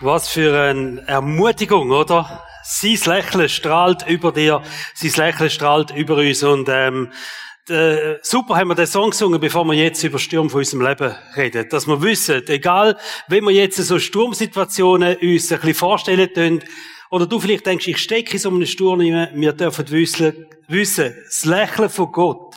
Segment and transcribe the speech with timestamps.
[0.00, 2.44] Was für eine Ermutigung, oder?
[2.62, 4.62] Sein Lächeln strahlt über dir,
[4.94, 7.10] sein Lächeln strahlt über uns und ähm,
[7.68, 11.16] äh, super haben wir den Song gesungen, bevor wir jetzt über Sturm von unserem Leben
[11.34, 11.68] reden.
[11.68, 16.62] Dass wir wissen, egal, wenn wir jetzt so Sturmsituationen uns ein bisschen vorstellen tun,
[17.10, 21.44] oder du vielleicht denkst, ich stecke in so einem Sturm, wir dürfen wissen, wissen, das
[21.44, 22.54] Lächeln von Gott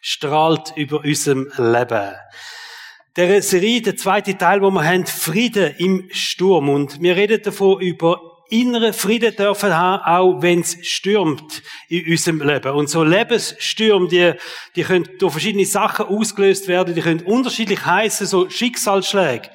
[0.00, 2.14] strahlt über unserem Leben
[3.16, 6.68] der Serie, der zweite Teil, wo wir haben, Frieden im Sturm.
[6.68, 8.20] Und wir reden davon über
[8.50, 12.72] innere Frieden dürfen haben, auch wenn es stürmt in unserem Leben.
[12.72, 14.32] Und so Lebensstürme, die,
[14.76, 19.48] die können durch verschiedene Sachen ausgelöst werden, die können unterschiedlich heißen, so Schicksalsschläge.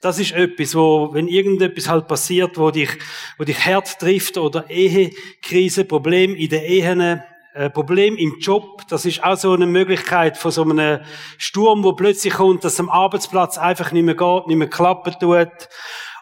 [0.00, 2.90] Das ist etwas, wo, wenn irgendetwas halt passiert, wo dich,
[3.38, 7.22] wo dich hart trifft oder Ehekrise, Problem in den Ehen,
[7.56, 11.00] äh, Problem im Job, das ist auch so eine Möglichkeit von so einem
[11.38, 15.68] Sturm, wo plötzlich kommt, dass am Arbeitsplatz einfach nicht mehr geht, nicht mehr klappen tut.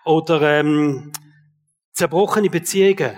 [0.05, 1.11] Oder ähm,
[1.93, 3.17] zerbrochene Beziehungen.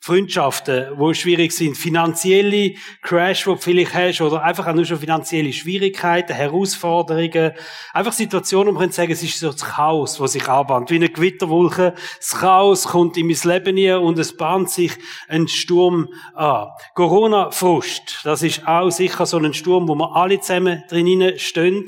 [0.00, 4.98] Freundschaften, wo schwierig sind, finanzielle Crash, wo du vielleicht hast, oder einfach auch nur schon
[4.98, 7.52] finanzielle Schwierigkeiten, Herausforderungen,
[7.92, 10.96] einfach Situationen, wo man kann sagen, es ist so das Chaos, was sich anbahnt, wie
[10.96, 11.94] eine Gewitterwolke.
[12.18, 14.92] Das Chaos kommt in mein Leben hier und es bahnt sich
[15.28, 16.68] ein Sturm an.
[16.94, 21.86] Corona-Frust, das ist auch sicher so ein Sturm, wo wir alle zusammen drinnen stehen.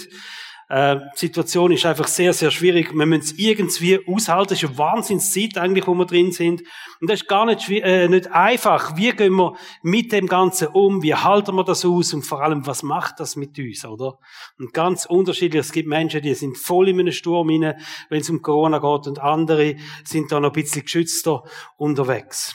[0.70, 2.94] Äh, die Situation ist einfach sehr, sehr schwierig.
[2.94, 4.52] Wir müssen es irgendwie aushalten.
[4.52, 6.62] Es ist eine Wahnsinnszeit eigentlich, wo wir drin sind.
[7.00, 8.96] Und das ist gar nicht, äh, nicht einfach.
[8.96, 11.02] Wie gehen wir mit dem Ganzen um?
[11.02, 12.14] Wie halten wir das aus?
[12.14, 14.18] Und vor allem, was macht das mit uns, oder?
[14.60, 15.60] Und ganz unterschiedlich.
[15.60, 17.74] Es gibt Menschen, die sind voll in einem Sturm rein,
[18.08, 19.74] wenn es um Corona geht, und andere
[20.04, 21.42] sind da noch ein bisschen geschützter
[21.78, 22.54] unterwegs.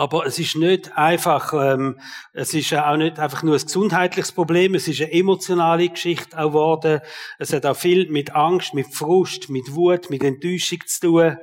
[0.00, 2.00] Aber es ist nicht einfach, ähm,
[2.32, 6.48] es ist auch nicht einfach nur ein gesundheitliches Problem, es ist eine emotionale Geschichte auch
[6.48, 7.00] geworden.
[7.38, 11.36] Es hat auch viel mit Angst, mit Frust, mit Wut, mit Enttäuschung zu tun.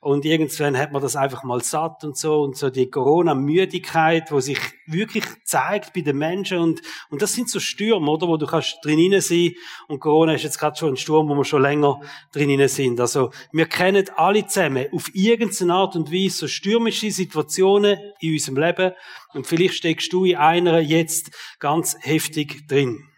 [0.00, 2.42] Und irgendwann hat man das einfach mal satt und so.
[2.42, 6.58] Und so die Corona-Müdigkeit, wo sich wirklich zeigt bei den Menschen.
[6.58, 8.28] Und, und das sind so Stürme, oder?
[8.28, 9.52] Wo du kannst drinnen sein.
[9.88, 11.98] Und Corona ist jetzt gerade schon ein Sturm, wo wir schon länger
[12.30, 13.00] drinnen sind.
[13.00, 18.58] Also, wir kennen alle zusammen auf irgendeine Art und Weise so stürmische Situationen in unserem
[18.58, 18.92] Leben.
[19.32, 23.08] Und vielleicht steckst du in einer jetzt ganz heftig drin.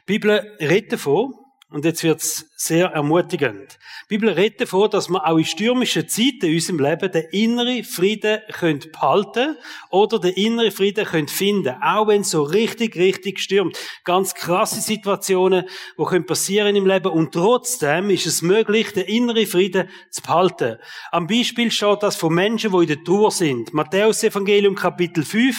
[0.00, 1.34] Die Bibel redet davon,
[1.70, 3.78] und jetzt wird's sehr ermutigend.
[4.04, 7.84] Die Bibel redet davon, dass wir auch in stürmischen Zeiten in unserem Leben den inneren
[7.84, 9.56] Frieden können behalten
[9.90, 13.78] oder den inneren Frieden können finden, auch wenn es so richtig, richtig stürmt.
[14.04, 15.64] Ganz krasse Situationen,
[15.96, 20.78] die können passieren im Leben und trotzdem ist es möglich, den inneren Frieden zu behalten.
[21.12, 23.72] Am Beispiel steht das von Menschen, die in der Tour sind.
[23.72, 25.56] Matthäus Evangelium Kapitel 5,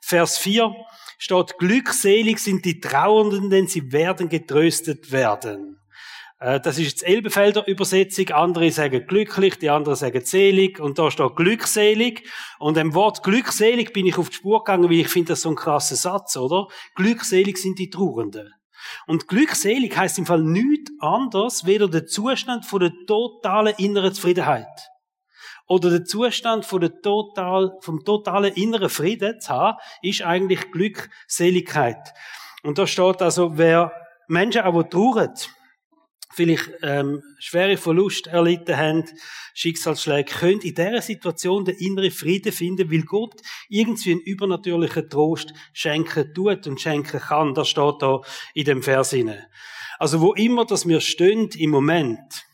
[0.00, 0.74] Vers 4
[1.22, 5.78] steht, glückselig sind die Trauernden, denn sie werden getröstet werden.
[6.40, 8.28] Äh, das ist jetzt Elbefelder Übersetzung.
[8.30, 10.80] Andere sagen glücklich, die anderen sagen selig.
[10.80, 12.28] Und da steht glückselig.
[12.58, 15.50] Und dem Wort glückselig bin ich auf die Spur gegangen, weil ich finde das so
[15.50, 16.66] ein krasser Satz, oder?
[16.96, 18.52] Glückselig sind die Trauernden.
[19.06, 24.91] Und glückselig heißt im Fall nichts anderes, weder der Zustand von der totalen inneren Zufriedenheit
[25.72, 32.12] oder der Zustand von der total, vom totalen inneren Frieden zu haben, ist eigentlich Glückseligkeit.
[32.62, 33.90] Und da steht also, wer
[34.28, 35.32] Menschen aber trauern,
[36.30, 39.04] vielleicht ähm, schwere Verlust erlitten haben,
[39.54, 43.40] Schicksalsschläge, können in dieser Situation den inneren Frieden finden, weil Gott
[43.70, 47.54] irgendwie einen übernatürlichen Trost schenken tut und schenken kann.
[47.54, 48.20] Das steht da
[48.52, 49.16] in dem Vers.
[49.98, 52.44] Also wo immer, dass wir stehen im Moment,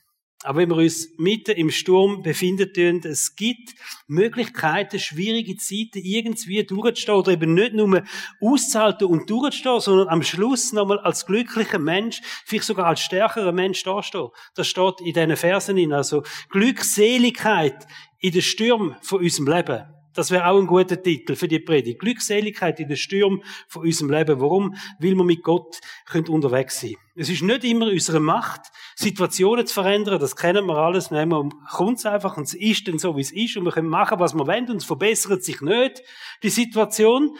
[0.44, 3.74] aber wenn wir uns mitten im Sturm befinden, es gibt
[4.06, 8.04] Möglichkeiten, schwierige Zeiten irgendwie durchzustehen oder eben nicht nur
[8.40, 13.82] auszuhalten und durchzustehen, sondern am Schluss nochmal als glücklicher Mensch, vielleicht sogar als stärkerer Mensch
[13.82, 14.28] dastehen.
[14.54, 15.92] Das steht in diesen Versen.
[15.92, 17.86] Also Glückseligkeit
[18.20, 19.97] in den Stürmen von unserem Leben.
[20.18, 22.00] Das wäre auch ein guter Titel für die Predigt.
[22.00, 24.40] Glückseligkeit in den Sturm von unserem Leben.
[24.40, 24.74] Warum?
[24.98, 25.80] Weil wir mit Gott
[26.28, 27.02] unterwegs sein können.
[27.14, 28.62] Es ist nicht immer unsere Macht,
[28.96, 30.18] Situationen zu verändern.
[30.18, 31.12] Das kennen wir alles.
[31.12, 33.56] Manchmal kommt es einfach und es ist dann so, wie es ist.
[33.58, 34.68] Und wir können machen, was wir wollen.
[34.68, 36.02] Und es verbessert sich nicht,
[36.42, 37.36] die Situation.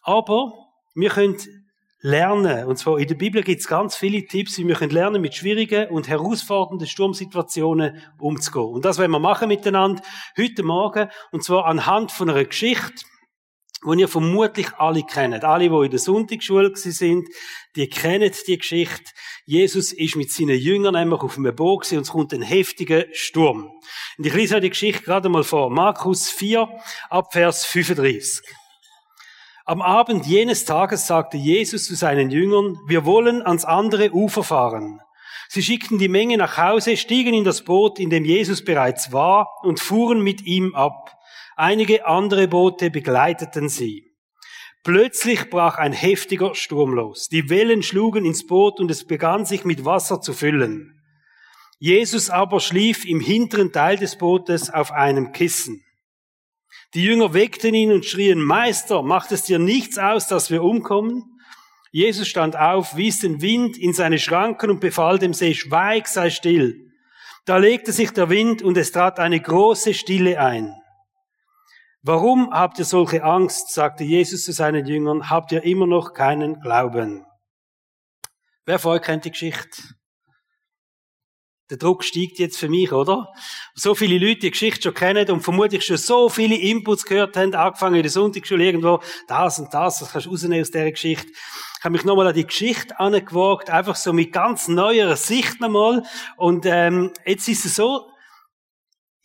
[0.00, 0.54] Aber
[0.94, 1.36] wir können
[2.06, 2.66] lernen.
[2.66, 5.34] Und zwar in der Bibel gibt es ganz viele Tipps, wie wir können lernen, mit
[5.34, 8.74] schwierigen und herausfordernden Sturmsituationen umzugehen.
[8.74, 10.02] Und das werden wir machen miteinander
[10.38, 11.08] heute Morgen.
[11.32, 13.04] Und zwar anhand von einer Geschichte,
[13.84, 15.44] die ihr vermutlich alle kennt.
[15.44, 17.28] Alle, die in der Sonntagsschule sind,
[17.74, 19.12] die kennen die Geschichte.
[19.44, 23.68] Jesus ist mit seinen Jüngern nämlich auf einem Boot und es kommt ein heftiger Sturm.
[24.16, 25.70] Und ich lese euch die Geschichte gerade mal vor.
[25.70, 26.68] Markus 4,
[27.10, 28.44] Abvers 35.
[29.68, 35.00] Am Abend jenes Tages sagte Jesus zu seinen Jüngern, wir wollen ans andere Ufer fahren.
[35.48, 39.48] Sie schickten die Menge nach Hause, stiegen in das Boot, in dem Jesus bereits war,
[39.64, 41.18] und fuhren mit ihm ab.
[41.56, 44.12] Einige andere Boote begleiteten sie.
[44.84, 47.26] Plötzlich brach ein heftiger Sturm los.
[47.26, 51.02] Die Wellen schlugen ins Boot und es begann sich mit Wasser zu füllen.
[51.80, 55.82] Jesus aber schlief im hinteren Teil des Bootes auf einem Kissen.
[56.94, 61.24] Die Jünger weckten ihn und schrien, Meister, macht es dir nichts aus, dass wir umkommen?
[61.92, 66.30] Jesus stand auf, wies den Wind in seine Schranken und befahl dem See, schweig, sei
[66.30, 66.90] still.
[67.46, 70.74] Da legte sich der Wind und es trat eine große Stille ein.
[72.02, 73.72] Warum habt ihr solche Angst?
[73.72, 75.30] sagte Jesus zu seinen Jüngern.
[75.30, 77.26] Habt ihr immer noch keinen Glauben?
[78.64, 79.82] Wer von euch kennt die Geschichte?
[81.68, 83.32] Der Druck steigt jetzt für mich, oder?
[83.74, 87.52] So viele Leute die Geschichte schon kennen und vermutlich schon so viele Inputs gehört haben,
[87.54, 91.26] angefangen in der Sonntagsschule irgendwo, das und das, das kannst du rausnehmen aus dieser Geschichte.
[91.26, 96.04] Ich habe mich nochmal an die Geschichte angewagt, einfach so mit ganz neuer Sicht nochmal.
[96.36, 98.12] Und ähm, jetzt ist es so,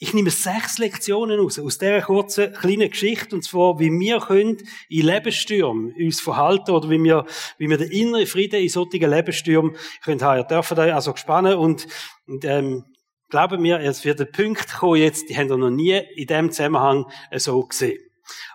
[0.03, 4.57] ich nehme sechs Lektionen raus, aus dieser kurzen, kleinen Geschichte, und zwar, wie wir können
[4.89, 7.23] in Lebensstürmen uns verhalten, oder wie wir,
[7.59, 10.39] wie wir den inneren Frieden in solchen Lebensstürmen können haben.
[10.39, 11.85] Ihr dürft euch also gespannen und,
[12.25, 12.85] und ähm,
[13.29, 16.49] glauben mir, es wird ein Punkt kommen jetzt, die haben wir noch nie in dem
[16.49, 17.05] Zusammenhang
[17.35, 18.01] so gesehen.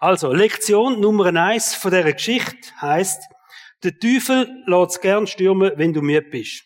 [0.00, 3.22] Also, Lektion Nummer eins von dieser Geschichte heißt,
[3.84, 6.64] der Teufel lässt gern stürmen, wenn du müde bist.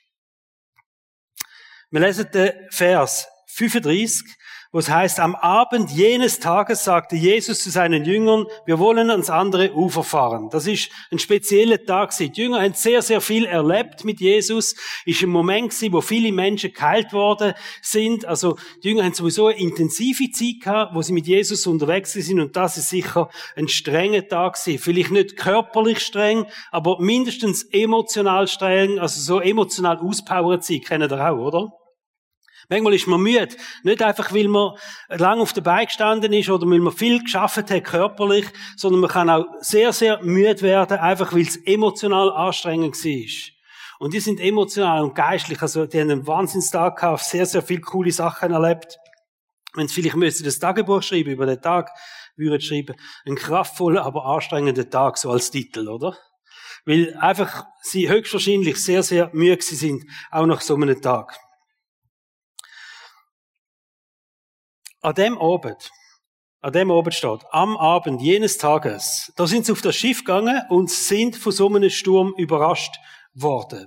[1.90, 4.39] Wir lesen den Vers 35
[4.72, 9.28] wo es heißt, am Abend jenes Tages sagte Jesus zu seinen Jüngern, wir wollen ans
[9.28, 10.48] andere Ufer fahren.
[10.50, 12.16] Das ist ein spezieller Tag.
[12.16, 14.76] Die Jünger haben sehr, sehr viel erlebt mit Jesus.
[15.04, 18.24] Ist ein Moment gewesen, wo viele Menschen geheilt worden sind.
[18.26, 22.38] Also, die Jünger haben sowieso eine intensive Zeit gehabt, wo sie mit Jesus unterwegs sind.
[22.38, 24.80] Und das ist sicher ein strenger Tag gewesen.
[24.80, 31.28] Vielleicht nicht körperlich streng, aber mindestens emotional streng, also so emotional auspowert sein, kennen ihr
[31.28, 31.79] auch, oder?
[32.70, 33.48] Manchmal ist man müde.
[33.82, 34.74] Nicht einfach, weil man
[35.08, 38.46] lang auf der Beine gestanden ist oder weil man viel geschafft hat körperlich,
[38.76, 43.56] sondern man kann auch sehr, sehr müde werden, einfach weil es emotional anstrengend war.
[43.98, 47.80] Und die sind emotional und geistlich, also die haben einen Wahnsinnstag gehabt, sehr, sehr viele
[47.80, 48.98] coole Sachen erlebt.
[49.74, 51.90] Wenn sie vielleicht müsste das Tagebuch schreiben, über den Tag
[52.36, 52.94] würden schreiben,
[53.26, 56.16] ein kraftvoller, aber anstrengender Tag, so als Titel, oder?
[56.86, 61.36] Weil einfach sie höchstwahrscheinlich sehr, sehr müde sind, auch nach so einem Tag.
[65.02, 65.90] An dem Abend,
[66.60, 70.60] an dem Abend steht, am Abend jenes Tages, da sind sie auf das Schiff gegangen
[70.68, 72.96] und sind von so einem Sturm überrascht
[73.32, 73.86] worden.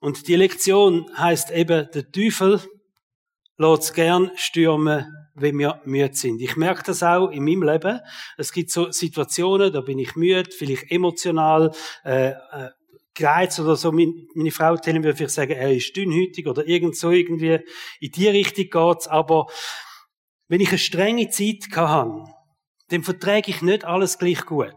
[0.00, 2.60] Und die Lektion heißt eben, der Teufel
[3.56, 6.42] lässt gern stürmen, wenn wir müde sind.
[6.42, 8.00] Ich merke das auch in meinem Leben.
[8.36, 11.72] Es gibt so Situationen, da bin ich müde, vielleicht emotional,
[12.04, 12.70] äh, äh,
[13.14, 13.92] gereizt oder so.
[13.92, 17.60] Meine Frau Helen würde vielleicht sagen, er ist dünnhütig oder irgend so irgendwie
[18.00, 19.06] in die Richtung geht's.
[19.06, 19.46] Aber
[20.54, 22.32] wenn ich eine strenge Zeit habe,
[22.86, 24.72] dann verträge ich nicht alles gleich gut.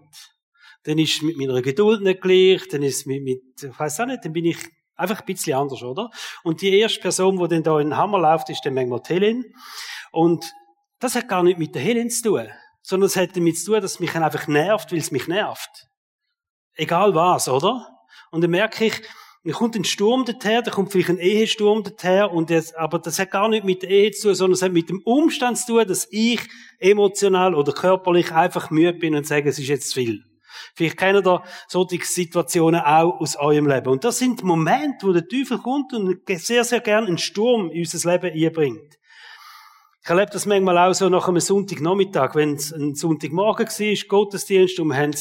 [0.85, 4.07] Dann ist es mit meiner Geduld nicht gleich, dann ist mit, mit ich weiß auch
[4.07, 4.57] nicht, dann bin ich
[4.95, 6.09] einfach ein bisschen anders, oder?
[6.43, 9.13] Und die erste Person, die dann da in den Hammer läuft, ist dann manchmal die
[9.13, 9.53] Helen.
[10.11, 10.51] Und
[10.97, 12.47] das hat gar nicht mit der Helen zu tun,
[12.81, 15.85] sondern es hat damit zu tun, dass es mich einfach nervt, weil es mich nervt.
[16.73, 17.87] Egal was, oder?
[18.31, 18.99] Und dann merke ich,
[19.47, 23.17] dann kommt ein Sturm daher, da kommt vielleicht ein Ehesturm daher, und das, aber das
[23.17, 25.67] hat gar nicht mit der Ehe zu tun, sondern es hat mit dem Umstand zu
[25.67, 26.41] tun, dass ich
[26.79, 30.23] emotional oder körperlich einfach müde bin und sage, es ist jetzt zu viel.
[30.75, 33.87] Vielleicht kennt ihr solche Situationen auch aus eurem Leben.
[33.87, 37.79] Und das sind Momente, wo der Teufel kommt und sehr, sehr gern einen Sturm in
[37.79, 38.97] unser Leben einbringt.
[40.03, 44.79] Ich erlebe das manchmal auch so nach einem Sonntagnachmittag, wenn es ein Sonntagmorgen war, Gottesdienst,
[44.79, 45.15] und wir haben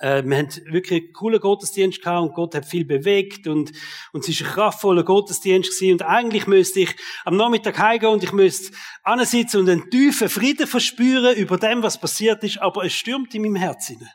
[0.00, 3.72] äh, wir haben wirklich einen coolen Gottesdienst gehabt und Gott hat viel bewegt und,
[4.12, 5.92] und es ist ein kraftvoller Gottesdienst gewesen.
[5.94, 10.66] Und eigentlich müsste ich am Nachmittag heimgehen und ich müsste ansitzen und einen tiefen Frieden
[10.66, 14.08] verspüren über dem, was passiert ist, aber es stürmt in meinem Herzen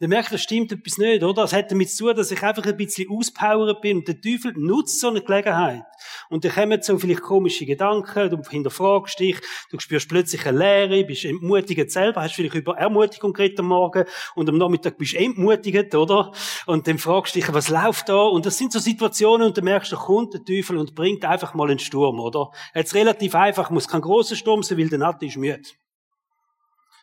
[0.00, 1.44] dann merkt, das stimmt etwas nicht, oder?
[1.44, 4.54] Es hat damit zu tun, dass ich einfach ein bisschen auspowert bin und der Teufel
[4.56, 5.82] nutzt so eine Gelegenheit.
[6.30, 9.38] Und dann kommen so vielleicht komische Gedanken, du hinterfragst dich,
[9.70, 14.06] du spürst plötzlich eine Leere, bist entmutigend selber, hast vielleicht über Ermutigung geredet am Morgen
[14.34, 16.32] und am Nachmittag bist du entmutigend, oder?
[16.64, 18.22] Und dann fragst du dich, was läuft da?
[18.22, 21.26] Und das sind so Situationen und dann merkst du, da kommt der Teufel und bringt
[21.26, 22.50] einfach mal einen Sturm, oder?
[22.74, 25.60] Jetzt relativ einfach, muss kein großer Sturm sein, weil der Natte ist müde.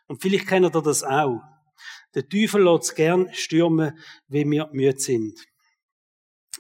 [0.07, 1.41] Und vielleicht kennt ihr das auch.
[2.15, 3.97] Der Teufel lässt gern stürmen,
[4.27, 5.39] wenn wir müde sind.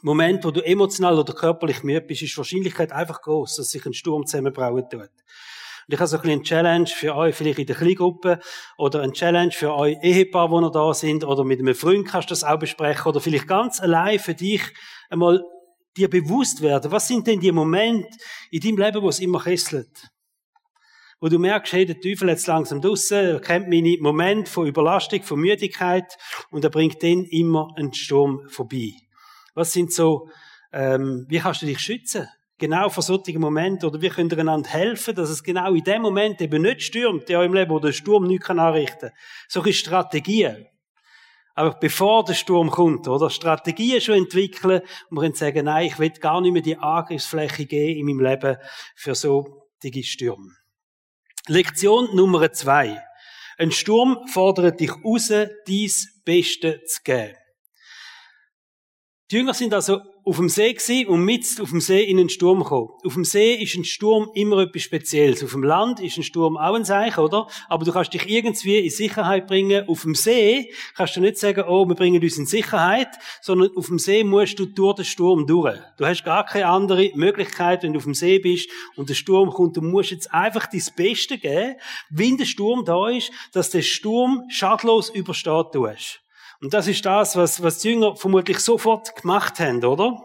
[0.01, 3.85] Moment, wo du emotional oder körperlich müde bist, ist die Wahrscheinlichkeit einfach groß, dass sich
[3.85, 5.01] ein Sturm zusammenbrauen tut.
[5.01, 8.39] Und ich habe so ein bisschen Challenge für euch, vielleicht in der Kleingruppe,
[8.77, 12.29] oder eine Challenge für euch Ehepaar, die noch da sind, oder mit einem Freund kannst
[12.29, 14.61] du das auch besprechen, oder vielleicht ganz allein für dich
[15.09, 15.43] einmal
[15.95, 18.09] dir bewusst werden, was sind denn die Momente
[18.51, 20.09] in deinem Leben, wo es immer kesselt?
[21.19, 25.23] Wo du merkst, hey, der Teufel jetzt langsam draussen, er kennt meine Momente von Überlastung,
[25.23, 26.15] von Müdigkeit
[26.51, 28.91] und er bringt dann immer einen Sturm vorbei.
[29.55, 30.29] Was sind so,
[30.71, 32.27] ähm, wie kannst du dich schützen?
[32.59, 36.03] Genau vor solchen Momenten, oder wie können wir einander helfen, dass es genau in dem
[36.03, 39.17] Moment eben nicht stürmt, ja im Leben, wo der Sturm nichts anrichten kann.
[39.47, 40.67] Solche Strategien.
[41.55, 43.31] Aber bevor der Sturm kommt, oder?
[43.31, 47.99] Strategien schon entwickeln und können sagen, nein, ich will gar nicht mehr die Angriffsfläche geben
[47.99, 48.57] in meinem Leben
[48.95, 49.63] für so
[50.03, 50.51] Stürme.
[51.47, 53.01] Lektion Nummer zwei.
[53.57, 55.31] Ein Sturm fordert dich raus,
[55.67, 57.35] dies Beste zu geben.
[59.31, 62.27] Die Jünger sind also auf dem See gewesen und mit auf dem See in einen
[62.27, 62.89] Sturm gekommen.
[63.05, 65.41] Auf dem See ist ein Sturm immer etwas Spezielles.
[65.41, 67.47] Auf dem Land ist ein Sturm auch ein Zeichen, oder?
[67.69, 69.87] Aber du kannst dich irgendwie in Sicherheit bringen.
[69.87, 73.07] Auf dem See kannst du nicht sagen, oh, wir bringen uns in Sicherheit,
[73.41, 75.79] sondern auf dem See musst du durch den Sturm durch.
[75.97, 79.49] Du hast gar keine andere Möglichkeit, wenn du auf dem See bist und der Sturm
[79.49, 79.77] kommt.
[79.77, 81.75] Du musst jetzt einfach dein Beste geben,
[82.09, 86.21] wenn der Sturm da ist, dass der Sturm schadlos übersteht tust.
[86.61, 90.23] Und das ist das, was, was die Jünger vermutlich sofort gemacht haben, oder?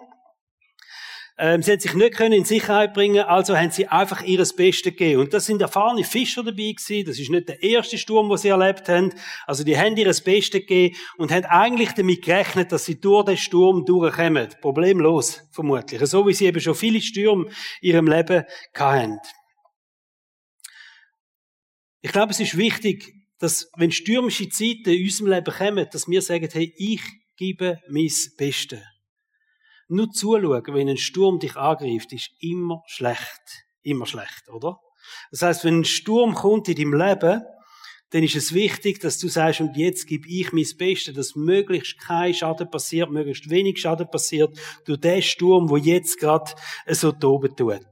[1.39, 4.93] Ähm, sie haben sich nicht können in Sicherheit bringen, also haben sie einfach ihres Bestes
[4.93, 5.23] gegeben.
[5.23, 7.07] Und das sind erfahrene Fischer dabei gewesen.
[7.07, 9.13] Das ist nicht der erste Sturm, den sie erlebt haben.
[9.47, 13.37] Also die haben ihres Bestes gegeben und haben eigentlich damit gerechnet, dass sie durch den
[13.37, 14.51] Sturm durchkommen.
[14.61, 16.01] Problemlos, vermutlich.
[16.07, 17.47] So wie sie eben schon viele Stürme
[17.81, 19.19] in ihrem Leben hatten.
[22.03, 26.23] Ich glaube, es ist wichtig, dass wenn stürmische Zeiten in unserem Leben kommen, dass wir
[26.23, 27.03] sagen, hey, ich
[27.37, 28.79] gebe mein Bestes.
[29.89, 33.65] Nur zuschauen, wenn ein Sturm dich angreift, ist immer schlecht.
[33.83, 34.79] Immer schlecht, oder?
[35.33, 37.43] Das heißt, wenn ein Sturm kommt in deinem Leben,
[38.11, 41.99] dann ist es wichtig, dass du sagst, und jetzt gebe ich mein Bestes, dass möglichst
[41.99, 46.55] kein Schaden passiert, möglichst wenig Schaden passiert durch den Sturm, wo jetzt gerade
[46.87, 47.83] so toben tut.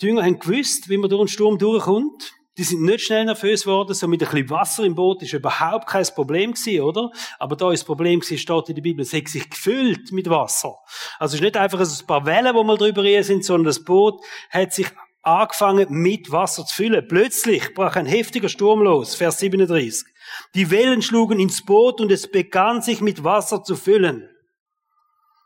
[0.00, 2.32] Die Jünger haben gewusst, wie man durch einen Sturm durchkommt.
[2.58, 5.86] Die sind nicht schnell nervös geworden, so mit ein bisschen Wasser im Boot ist überhaupt
[5.86, 7.10] kein Problem gewesen, oder?
[7.38, 10.28] Aber da ist das Problem gewesen, steht in der Bibel, es hat sich gefüllt mit
[10.28, 10.76] Wasser.
[11.18, 14.20] Also es ist nicht einfach ein paar Wellen, wo mal drüber sind, sondern das Boot
[14.50, 14.88] hat sich
[15.22, 17.06] angefangen mit Wasser zu füllen.
[17.08, 20.12] Plötzlich brach ein heftiger Sturm los, Vers 37.
[20.54, 24.28] Die Wellen schlugen ins Boot und es begann sich mit Wasser zu füllen.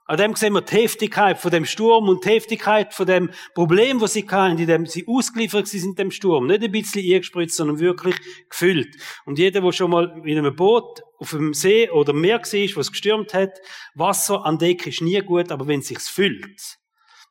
[0.09, 4.01] An dem sehen wir die Heftigkeit von dem Sturm und die Heftigkeit von dem Problem,
[4.01, 6.47] was sie hatten, in dem sie ausgeliefert sind dem Sturm.
[6.47, 8.15] Nicht ein bisschen eingespritzt, sondern wirklich
[8.49, 8.97] gefüllt.
[9.25, 12.93] Und jeder, der schon mal in einem Boot auf dem See oder Meer war, was
[12.93, 13.59] gestürmt hat,
[13.95, 16.79] Wasser an Deck ist nie gut, aber wenn es sich füllt,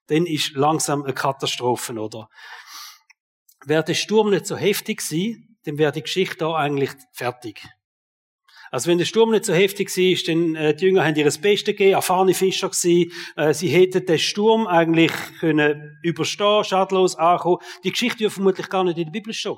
[0.08, 2.28] dann ist langsam eine Katastrophe, oder?
[3.66, 7.64] Wäre der Sturm nicht so heftig gewesen, dann wäre die Geschichte da eigentlich fertig.
[8.76, 11.38] Also wenn der Sturm nicht so heftig war, dann äh, die Jünger haben ihr das
[11.38, 17.60] Beste gegeben, erfahrene Fischer gewesen, äh, sie hätten den Sturm eigentlich können überstehen, schadlos ankommen.
[17.86, 19.56] Die Geschichte wird vermutlich gar nicht in der Bibel stehen.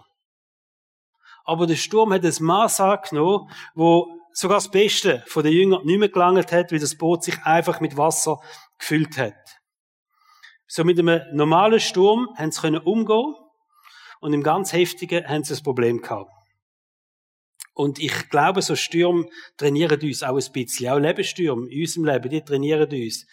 [1.45, 5.97] Aber der Sturm hat ein Maß angenommen, wo sogar das Beste von den Jüngern nicht
[5.97, 8.37] mehr gelangt hat, weil das Boot sich einfach mit Wasser
[8.77, 9.33] gefüllt hat.
[10.67, 13.33] So mit einem normalen Sturm haben sie können umgehen
[14.19, 16.36] und im ganz heftigen haben sie das Problem gehabt.
[17.77, 20.89] Und ich glaube, so Stürme trainieren uns auch ein bisschen.
[20.89, 23.27] Auch Lebensstürme in unserem Leben, die trainieren uns.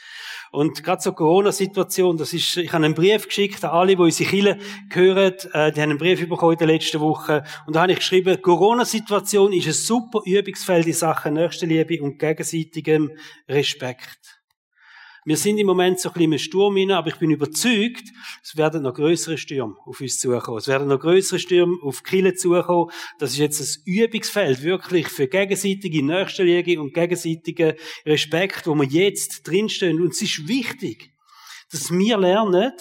[0.53, 4.29] Und gerade so Corona-Situation, das ist, ich habe einen Brief geschickt an alle, die unsere
[4.29, 4.59] Kirche
[4.93, 7.43] hören, äh, die haben einen Brief bekommen in der letzten Woche.
[7.67, 13.13] Und da habe ich geschrieben, Corona-Situation ist ein super Übungsfeld in Sachen Nächstenliebe und gegenseitigem
[13.49, 14.44] Respekt.
[15.27, 18.05] Wir sind im Moment so ein bisschen im Sturm hinein, aber ich bin überzeugt,
[18.43, 20.59] es werden noch größere Stürme auf uns zukommen.
[20.59, 22.91] Es werden noch größere Stürme auf Kille zukommen.
[23.19, 27.73] Das ist jetzt ein Übungsfeld wirklich für gegenseitige Nächstenliebe und gegenseitigen
[28.05, 29.99] Respekt, wo wir jetzt drinstehen.
[30.03, 31.11] Und es ist wichtig,
[31.73, 32.73] dass wir lernen,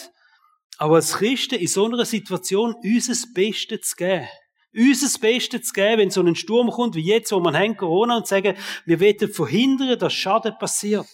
[0.77, 4.27] aber als Christen in so einer Situation unser Bestes zu geben
[4.75, 8.17] unser Bestes zu geben, wenn so ein Sturm kommt, wie jetzt, wo man haben Corona
[8.17, 8.57] und sagen,
[8.87, 11.05] wir wollen verhindern, dass Schaden passiert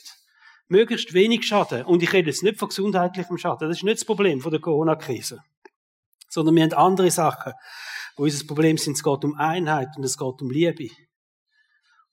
[0.70, 1.84] möglichst wenig Schaden.
[1.84, 3.68] Und ich rede jetzt nicht von gesundheitlichem Schaden.
[3.68, 5.44] Das ist nicht das Problem von der Corona-Krise.
[6.30, 7.54] Sondern wir haben andere Sachen,
[8.16, 8.94] wo unser Problem sind.
[8.94, 10.90] Es geht um Einheit und es geht um Liebe.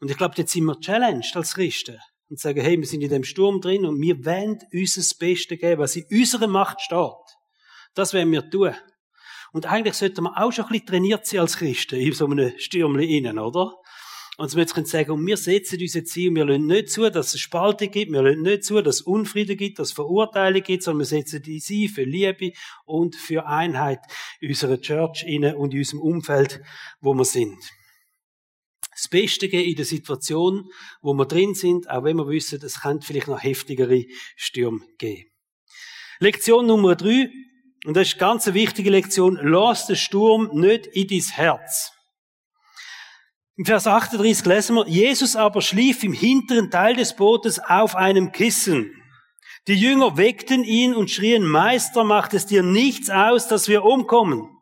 [0.01, 1.99] Und ich glaube, jetzt sind wir challenged als Christen.
[2.29, 5.57] Und sagen, hey, wir sind in dem Sturm drin und wir wollen uns das Beste
[5.57, 7.13] geben, was in unserer Macht steht.
[7.95, 8.75] Das werden wir tun.
[9.53, 12.53] Und eigentlich sollten wir auch schon ein bisschen trainiert sein als Christen in so einem
[12.59, 13.75] Stürmchen innen, oder?
[14.39, 17.41] Und wir können sagen, und wir setzen unser Ziel, wir lassen nicht zu, dass es
[17.41, 21.01] Spaltung gibt, wir lassen nicht zu, dass es Unfrieden gibt, dass es Verurteilung gibt, sondern
[21.01, 22.53] wir setzen die ein für Liebe
[22.85, 24.01] und für Einheit
[24.41, 26.61] in unserer Church innen und in unserem Umfeld,
[27.01, 27.57] wo wir sind.
[28.93, 32.81] das Beste geben in der Situation, wo wir drin sind, auch wenn wir wissen, es
[32.81, 34.05] könnte vielleicht noch heftigere
[34.37, 35.31] Stürme geben.
[36.19, 37.31] Lektion Nummer drei,
[37.85, 41.96] und das ist eine ganz wichtige Lektion, lass den Sturm nicht in dein Herz.
[43.57, 48.33] Im Vers 38 lesen wir, Jesus aber schlief im hinteren Teil des Bootes auf einem
[48.33, 48.91] Kissen.
[49.67, 54.56] Die Jünger weckten ihn und schrien, Meister, macht es dir nichts aus, dass wir umkommen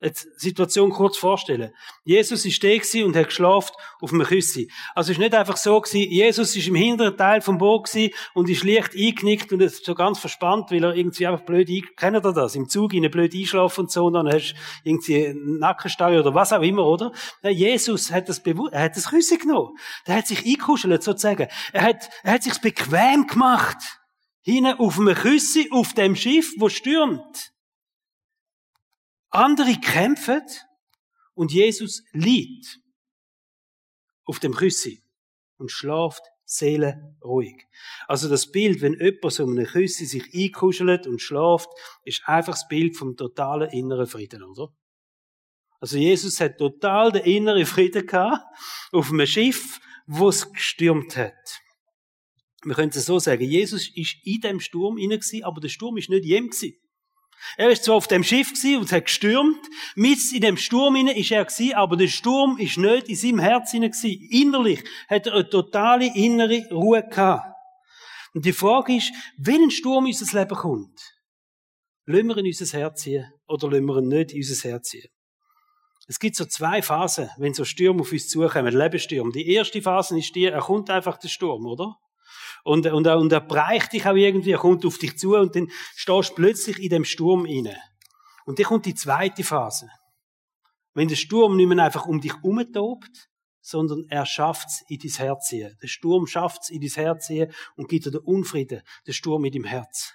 [0.00, 1.72] jetzt Situation kurz vorstellen.
[2.04, 2.68] Jesus ist da
[3.04, 4.70] und hat geschlafen auf einem Küssi.
[4.94, 8.12] Also es ist nicht einfach so gewesen, Jesus ist im hinteren Teil vom Boot gewesen
[8.34, 11.82] und ist leicht eingeknickt und ist so ganz verspannt, weil er irgendwie einfach blöd ein,
[11.96, 12.54] kennt ihr das?
[12.54, 16.34] Im Zug in blöd einschlafen und so, und dann hast du irgendwie einen Nackenstau oder
[16.34, 17.12] was auch immer, oder?
[17.42, 19.76] Ja, Jesus hat das bewusst, er hat das Küssi genommen.
[20.06, 21.48] Der hat sich eingekuschelt, sozusagen.
[21.72, 23.78] Er hat, er hat sich's bequem gemacht.
[24.42, 27.55] Hinten auf einem Küssi, auf dem Schiff, wo stürmt.
[29.36, 30.40] Andere kämpfen
[31.34, 32.80] und Jesus liegt
[34.24, 35.02] auf dem Küssi
[35.58, 37.66] und schlaft Seele ruhig.
[38.06, 41.68] Also das Bild, wenn jemand so um eine Küsse sich einkuschelt und schlaft,
[42.04, 44.74] ist einfach das Bild vom totalen inneren Frieden, oder?
[45.80, 48.42] Also Jesus hat total den inneren Frieden gehabt
[48.90, 51.60] auf einem Schiff, wo es gestürmt hat.
[52.64, 56.08] Wir können es so sagen, Jesus ist in dem Sturm inne aber der Sturm ist
[56.08, 56.78] nicht jem gewesen.
[57.56, 59.60] Er ist zwar auf dem Schiff und hat gestürmt.
[59.94, 63.38] Mit in dem Sturm inne ist er gewesen, aber der Sturm ist nicht in seinem
[63.38, 64.28] Herz inne gewesen.
[64.30, 67.54] Innerlich hat er eine totale innere Ruhe gehabt.
[68.34, 69.12] Und die Frage ist,
[69.46, 71.00] ein Sturm in unser Leben kommt,
[72.04, 75.08] lassen wir in unser Herz ziehen oder lassen wir ihn nicht in unser Herz ziehen?
[76.08, 79.32] Es gibt so zwei Phasen, wenn so Stürme auf uns zukommen, Lebensstürme.
[79.32, 81.96] Die erste Phase ist die, er kommt einfach der Sturm, oder?
[82.66, 85.70] Und, und, und er bereicht dich auch irgendwie, er kommt auf dich zu und dann
[85.94, 87.76] stehst du plötzlich in dem Sturm inne.
[88.44, 89.88] Und dann kommt die zweite Phase.
[90.92, 93.28] Wenn der Sturm nicht mehr einfach um dich umtobt,
[93.60, 95.76] sondern er schafft's in dein Herz ziehen.
[95.80, 99.54] Der Sturm schafft's in dein Herz ziehen und gibt dir den Unfrieden, der Sturm mit
[99.54, 100.12] dem Herz.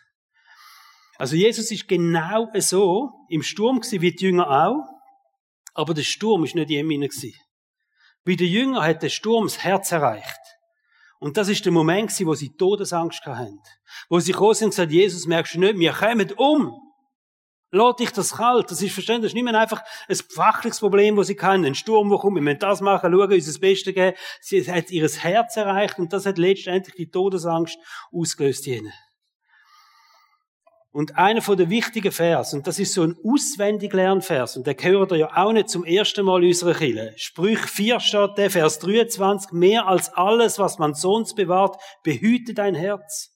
[1.18, 4.86] Also Jesus ist genau so im Sturm gewesen, wie die Jünger auch,
[5.74, 7.34] aber der Sturm ist nicht in ihm gewesen.
[8.26, 10.51] Wie der Jünger hat der Sturm das Herz erreicht.
[11.22, 13.60] Und das ist der Moment, wo sie Todesangst hatten.
[14.10, 16.74] Wo sie gekommen sind und gesagt, Jesus, merkst du nicht, wir kommen um.
[17.70, 18.72] Lass dich das kalt.
[18.72, 19.26] Das ist verständlich.
[19.26, 21.64] Das ist nicht mehr einfach ein fachliches Problem, das sie kennen.
[21.64, 22.36] Ein Sturm, wo kommt.
[22.36, 24.18] Wir müssen das machen, schauen, uns das Beste geben.
[24.42, 27.78] Sie hat ihr Herz erreicht und das hat letztendlich die Todesangst
[28.12, 28.66] ausgelöst.
[28.66, 28.92] Jene.
[30.94, 34.76] Und einer von den wichtigen Vers, und das ist so ein auswendig Lernvers, und der
[34.76, 37.14] gehört ja auch nicht zum ersten Mal unserer Kirche.
[37.16, 42.76] Sprüch 4 steht der, Vers 23, mehr als alles, was man sonst bewahrt, behüte dein
[42.76, 43.30] Herz.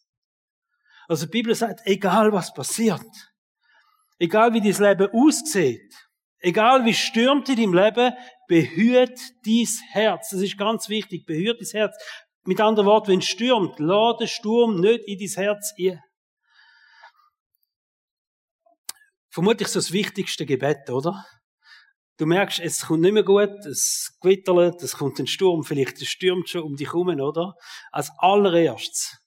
[1.07, 3.05] Also die Bibel sagt, egal was passiert,
[4.19, 5.93] egal wie dein Leben aussieht,
[6.39, 8.13] egal wie stürmt in deinem Leben,
[8.49, 10.29] behüt dein Herz.
[10.31, 11.95] Das ist ganz wichtig, behüt dein Herz.
[12.43, 16.01] Mit anderen Worten, wenn es stürmt, lade Sturm nicht in dein Herz ein.
[19.35, 21.25] Vermutlich so das wichtigste Gebet, oder?
[22.17, 26.07] Du merkst, es kommt nicht mehr gut, es gewittert, es kommt ein Sturm, vielleicht es
[26.07, 27.53] stürmt schon um dich herum, oder?
[27.91, 29.17] Als allererstes,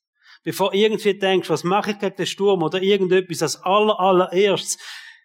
[0.42, 4.78] bevor irgendwie denkst, was mache ich gegen den Sturm oder irgendetwas, als aller, allererstes,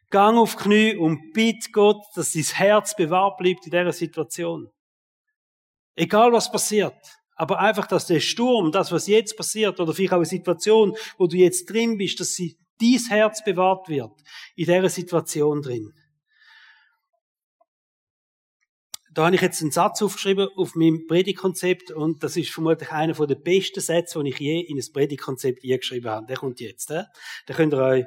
[0.10, 4.68] gang auf Knie und bitte Gott, dass dein Herz bewahrt bleibt in dieser Situation.
[5.96, 6.98] Egal was passiert.
[7.38, 11.28] Aber einfach, dass der Sturm, das, was jetzt passiert, oder vielleicht auch eine Situation, wo
[11.28, 14.12] du jetzt drin bist, dass sie dies Herz bewahrt wird,
[14.56, 15.94] in dieser Situation drin.
[19.14, 23.14] Da habe ich jetzt einen Satz aufgeschrieben auf meinem Predigtkonzept und das ist vermutlich einer
[23.14, 26.26] der besten Sätze, die ich je in ein Predigtkonzept eingeschrieben habe.
[26.26, 26.90] Der kommt jetzt.
[26.92, 27.04] Äh?
[27.46, 28.06] Da könnt ihr euch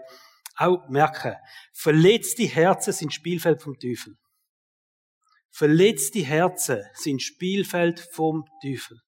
[0.57, 1.35] auch merken.
[1.73, 4.17] Verletzte Herzen sind Spielfeld vom Teufel.
[5.51, 9.01] Verletzte Herzen sind Spielfeld vom Teufel.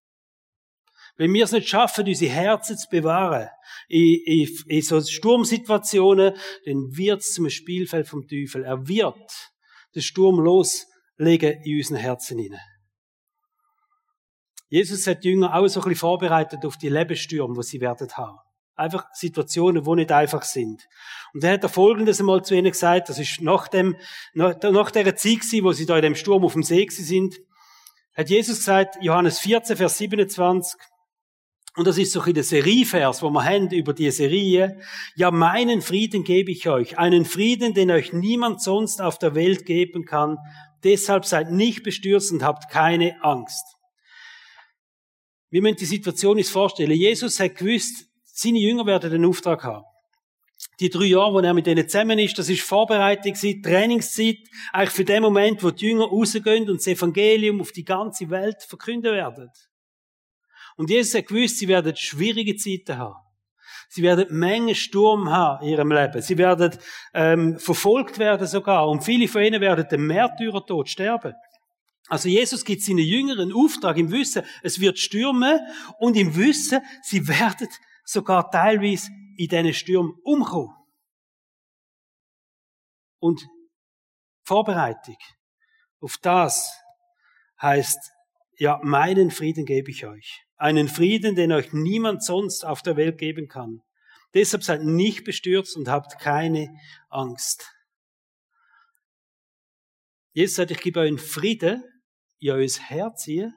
[1.18, 3.48] Wenn wir es nicht schaffen, unsere Herzen zu bewahren,
[3.88, 8.64] in, in, in so Sturmsituationen, dann wird es zum Spielfeld vom Teufel.
[8.64, 9.52] Er wird
[9.96, 12.60] den Sturm loslegen in unseren Herzen hinein.
[14.68, 18.08] Jesus hat die Jünger auch so ein bisschen vorbereitet auf die Lebensstürme, die sie werden
[18.12, 18.38] haben.
[18.76, 20.86] Einfach Situationen, die nicht einfach sind.
[21.34, 23.96] Und er hat da Folgendes einmal zu ihnen gesagt, das ist nach dem,
[24.34, 27.40] nach, nach der Zeit gewesen, wo sie da in dem Sturm auf dem See sind,
[28.14, 30.78] hat Jesus gesagt, Johannes 14, Vers 27,
[31.78, 34.80] und das ist so ein der Serievers, wo wir haben über die Serie.
[35.14, 36.98] Ja, meinen Frieden gebe ich euch.
[36.98, 40.38] Einen Frieden, den euch niemand sonst auf der Welt geben kann.
[40.82, 43.64] Deshalb seid nicht bestürzt und habt keine Angst.
[45.50, 46.90] Wie man die Situation ist vorstellen.
[46.90, 49.84] Jesus hat gewusst, seine Jünger werden den Auftrag haben.
[50.80, 54.38] Die drei Jahre, wo er mit denen zusammen ist, das ist Vorbereitung, Trainingszeit,
[54.72, 58.64] eigentlich für den Moment, wo die Jünger rausgehen und das Evangelium auf die ganze Welt
[58.64, 59.48] verkünden werden.
[60.78, 63.16] Und Jesus hat gewusst, sie werden schwierige Zeiten haben.
[63.88, 66.22] Sie werden Menge Sturm haben in ihrem Leben.
[66.22, 66.78] Sie werden
[67.14, 68.88] ähm, verfolgt werden sogar.
[68.88, 71.34] Und viele von ihnen werden den Märtyrertod sterben.
[72.06, 75.58] Also Jesus gibt seinen Jüngern einen Auftrag im Wissen, es wird stürmen
[75.98, 77.68] und im Wissen, sie werden
[78.04, 80.74] sogar teilweise in diesen Stürmen umkommen.
[83.18, 83.44] Und
[84.44, 85.18] Vorbereitung
[86.00, 86.72] auf das
[87.60, 88.12] heißt,
[88.58, 90.47] ja, meinen Frieden gebe ich euch.
[90.58, 93.82] Einen Frieden, den euch niemand sonst auf der Welt geben kann.
[94.34, 97.72] Deshalb seid nicht bestürzt und habt keine Angst.
[100.32, 101.82] Jesus sagt, ich gebe euch einen Frieden
[102.40, 103.54] in euer Herz hier,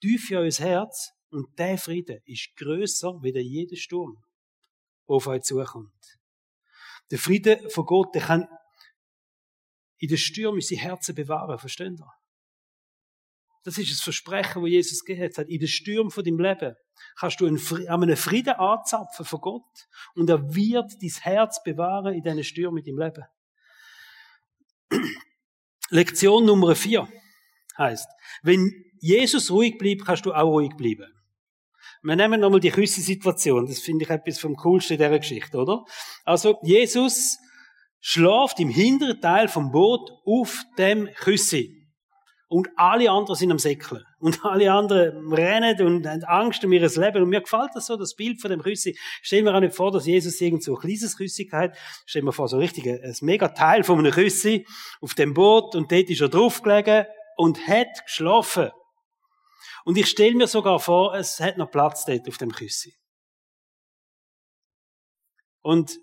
[0.00, 4.22] tief in euer Herz, und der Frieden ist größer wie der jede Sturm,
[5.08, 6.18] der auf euch zukommt.
[7.10, 8.48] Der Frieden von Gott, der kann
[9.98, 12.19] in den Stürmen unsere Herzen bewahren, versteht ihr?
[13.62, 15.48] Das ist das Versprechen, das Jesus gegeben hat.
[15.48, 16.74] In den Stürmen von deinem Leben
[17.18, 22.44] kannst du einen Frieden anzapfen von Gott und er wird dein Herz bewahren in diesen
[22.44, 23.24] Stürmen in deinem Leben.
[25.90, 27.08] Lektion Nummer vier
[27.76, 28.08] heißt,
[28.42, 31.12] wenn Jesus ruhig bleibt, kannst du auch ruhig bleiben.
[32.02, 33.66] Wir nehmen nochmal die Küsse-Situation.
[33.66, 35.84] Das finde ich etwas vom Coolsten dieser Geschichte, oder?
[36.24, 37.38] Also, Jesus
[38.00, 41.79] schlaft im hinteren Teil vom Boot auf dem Küsse.
[42.52, 44.04] Und alle anderen sind am Säckeln.
[44.18, 47.22] Und alle anderen rennen und haben Angst um ihr Leben.
[47.22, 48.98] Und mir gefällt das so, das Bild von dem Küssi.
[49.22, 51.76] Stell mir auch nicht vor, dass Jesus irgend so ein kleines Küssi hat.
[52.06, 54.66] Stell mir vor, so richtig ein, ein mega Teil von einem Küssi
[55.00, 58.70] auf dem Boot und dort ist er draufgelegen und hat geschlafen.
[59.84, 62.96] Und ich stelle mir sogar vor, es hat noch Platz dort auf dem Küssi.
[65.62, 66.00] Und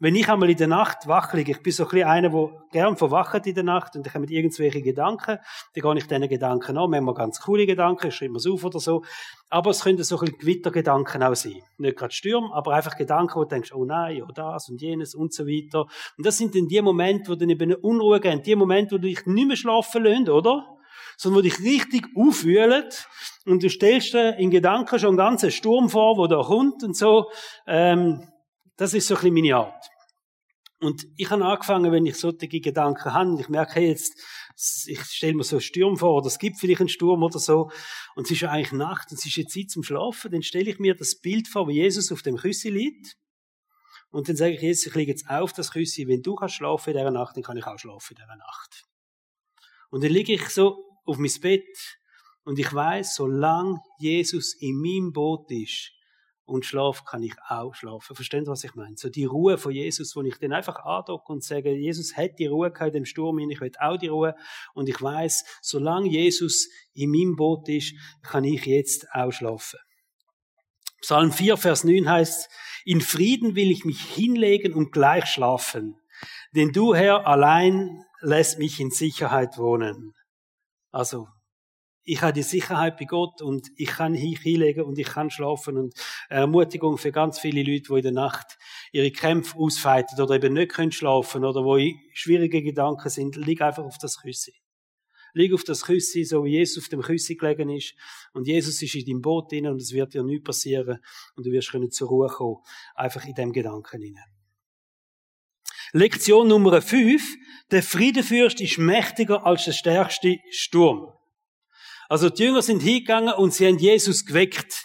[0.00, 2.50] wenn ich einmal in der Nacht wach liege, ich bin so ein bisschen einer, der
[2.72, 5.38] gern verwacht in der Nacht und ich habe mit irgendwelchen Gedanken,
[5.74, 8.80] dann gehe ich diesen Gedanken an, manchmal ganz coole Gedanken, ich schreibe mir auf oder
[8.80, 9.04] so,
[9.48, 11.62] aber es können so ein bisschen Gewittergedanken auch sein.
[11.78, 15.14] Nicht gerade Stürme, aber einfach Gedanken, wo du denkst, oh nein, oh das und jenes
[15.14, 15.86] und so weiter.
[16.16, 18.98] Und das sind dann die Momente, wo dann eben eine Unruhe geben, die Momente, wo
[18.98, 20.66] du dich nicht mehr schlafen lässt, oder?
[21.16, 22.84] sondern wo dich richtig aufwühlen
[23.46, 26.96] und du stellst dir in Gedanken schon einen ganzen Sturm vor, wo da kommt und
[26.96, 27.30] so.
[27.68, 28.26] Ähm,
[28.76, 29.90] das ist so ein bisschen meine Art.
[30.80, 34.20] Und ich habe angefangen, wenn ich solche Gedanken habe, ich merke, jetzt,
[34.86, 37.70] ich stelle mir so einen Sturm vor, oder es gibt vielleicht einen Sturm oder so,
[38.16, 40.70] und es ist ja eigentlich Nacht, und es ist jetzt Zeit zum Schlafen, dann stelle
[40.70, 43.16] ich mir das Bild vor, wie Jesus auf dem Küssi liegt,
[44.10, 46.90] und dann sage ich, Jesus, ich liege jetzt auf das Küssi, wenn du kannst schlafen
[46.90, 48.84] in dieser Nacht, dann kann ich auch schlafen in dieser Nacht.
[49.90, 51.98] Und dann liege ich so auf mein Bett,
[52.44, 55.93] und ich weiß, solange Jesus in meinem Boot ist,
[56.46, 58.14] und Schlaf kann ich auch schlafen.
[58.14, 58.96] Verstehen Sie, was ich meine?
[58.96, 62.46] So die Ruhe von Jesus, wo ich dann einfach andocke und sage, Jesus hat die
[62.46, 64.34] Ruhe gehabt im Sturm hin, ich will auch die Ruhe.
[64.74, 69.80] Und ich weiß, solange Jesus in meinem Boot ist, kann ich jetzt auch schlafen.
[71.00, 72.48] Psalm 4, Vers 9 heißt,
[72.84, 75.96] in Frieden will ich mich hinlegen und gleich schlafen.
[76.54, 80.14] Denn du, Herr, allein lässt mich in Sicherheit wohnen.
[80.90, 81.28] Also,
[82.04, 85.78] ich habe die Sicherheit bei Gott und ich kann hier hinlegen und ich kann schlafen
[85.78, 85.94] und
[86.28, 88.58] Ermutigung für ganz viele Leute, die in der Nacht
[88.92, 91.78] ihre Kämpfe ausfeiten oder eben nicht können schlafen oder wo
[92.12, 94.54] schwierige Gedanken sind, lieg einfach auf das Küssi.
[95.32, 97.94] Lieg auf das Küssi, so wie Jesus auf dem Küssi gelegen ist
[98.34, 100.98] und Jesus ist in deinem Boot drin und es wird dir nichts passieren
[101.36, 102.58] und du wirst können zur Ruhe kommen,
[102.94, 104.30] einfach in dem Gedanken hinein.
[105.92, 107.36] Lektion Nummer 5.
[107.70, 111.13] Der Friedefürst ist mächtiger als der stärkste Sturm.
[112.08, 114.84] Also die Jünger sind hingegangen und sie haben Jesus geweckt.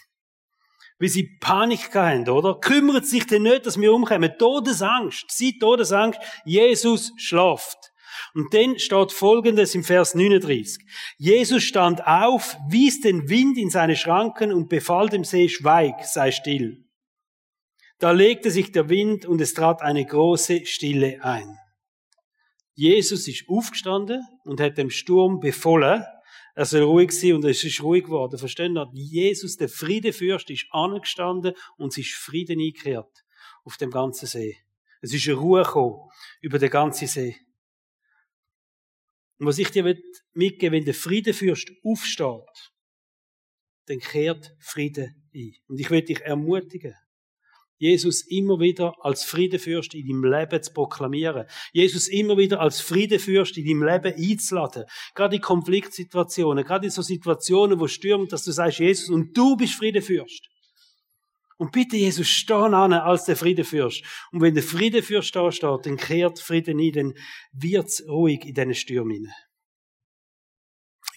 [1.00, 2.60] Wie sie Panik hatten, oder?
[2.60, 4.34] Kümmert sich denn nicht, dass wir umkommen?
[4.38, 5.26] Todesangst.
[5.30, 6.20] Sie Todesangst.
[6.44, 7.78] Jesus schlaft.
[8.34, 10.84] Und dann steht Folgendes im Vers 39.
[11.18, 16.32] Jesus stand auf, wies den Wind in seine Schranken und befahl dem See, schweig, sei
[16.32, 16.86] still.
[18.00, 21.58] Da legte sich der Wind und es trat eine große Stille ein.
[22.74, 26.06] Jesus ist aufgestanden und hat dem Sturm befohlen,
[26.60, 28.38] er soll ruhig sein und es ist ruhig geworden.
[28.38, 29.02] Verstehen Sie?
[29.02, 33.24] Jesus, der Friedefürst, ist angestanden und es ist Frieden eingekehrt
[33.64, 34.58] auf dem ganzen See.
[35.00, 36.10] Es ist eine Ruhe gekommen
[36.42, 37.38] über den ganzen See.
[39.38, 39.86] Und was ich dir
[40.34, 42.74] mitgeben wenn der Friedefürst aufsteht,
[43.86, 45.56] dann kehrt Friede ein.
[45.70, 46.94] Und ich will dich ermutigen,
[47.80, 51.46] Jesus immer wieder als Friedefürst in deinem Leben zu proklamieren.
[51.72, 54.84] Jesus immer wieder als Friedefürst in deinem Leben einzuladen.
[55.16, 59.56] Gerade in Konfliktsituationen, gerade in so Situationen, wo stürmt, dass du sagst, Jesus, und du
[59.56, 60.48] bist Friedefürst.
[61.58, 64.04] Und bitte, Jesus, steh an als der Friedefürst.
[64.32, 67.14] Und wenn der Friedefürst da steht, dann kehrt Frieden ein, dann
[67.54, 69.30] wird's ruhig in diesen Stürmen.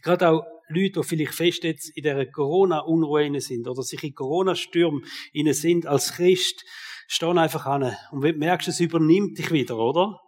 [0.02, 5.04] Gerade auch Leute, die vielleicht fest jetzt in dieser Corona-Unruhe sind oder sich in Corona-Stürmen
[5.52, 6.64] sind als Christ,
[7.06, 7.94] stehen einfach an.
[8.10, 10.18] Und wenn du merkst, es übernimmt dich wieder, oder?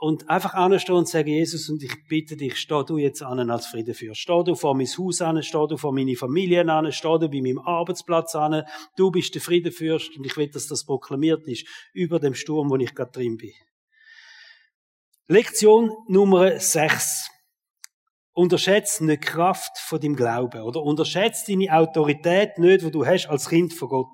[0.00, 3.66] Und einfach anstehen und sagen, Jesus, und ich bitte dich, steh du jetzt an als
[3.66, 4.20] Friedenfürst.
[4.20, 7.40] Steh du vor mein Haus an, steh du vor meine Familie an, steh du bei
[7.40, 8.62] meinem Arbeitsplatz an.
[8.96, 12.76] Du bist der Friedenfürst und ich will, dass das proklamiert ist über dem Sturm, wo
[12.76, 13.52] ich gerade drin bin.
[15.26, 17.37] Lektion Nummer 6.
[18.38, 23.26] Unterschätze nicht die Kraft von deinem Glauben oder unterschätze deine Autorität nicht, wo du hast
[23.26, 24.06] als Kind von Gott.